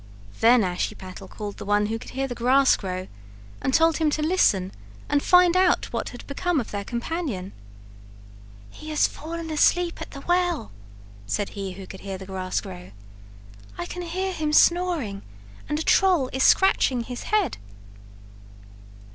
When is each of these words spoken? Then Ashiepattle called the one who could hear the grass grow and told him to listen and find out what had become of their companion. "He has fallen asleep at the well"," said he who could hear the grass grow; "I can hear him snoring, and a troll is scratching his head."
Then 0.39 0.63
Ashiepattle 0.63 1.27
called 1.29 1.57
the 1.57 1.65
one 1.65 1.85
who 1.85 1.99
could 1.99 2.09
hear 2.09 2.27
the 2.27 2.33
grass 2.33 2.75
grow 2.75 3.07
and 3.61 3.71
told 3.71 3.97
him 3.97 4.09
to 4.09 4.23
listen 4.23 4.71
and 5.07 5.21
find 5.21 5.55
out 5.55 5.93
what 5.93 6.09
had 6.09 6.25
become 6.25 6.59
of 6.59 6.71
their 6.71 6.83
companion. 6.83 7.51
"He 8.71 8.89
has 8.89 9.05
fallen 9.05 9.51
asleep 9.51 10.01
at 10.01 10.09
the 10.09 10.21
well"," 10.21 10.71
said 11.27 11.49
he 11.49 11.73
who 11.73 11.85
could 11.85 11.99
hear 11.99 12.17
the 12.17 12.25
grass 12.25 12.61
grow; 12.61 12.93
"I 13.77 13.85
can 13.85 14.01
hear 14.01 14.33
him 14.33 14.53
snoring, 14.53 15.21
and 15.69 15.77
a 15.77 15.83
troll 15.83 16.31
is 16.33 16.41
scratching 16.41 17.01
his 17.01 17.21
head." 17.29 17.59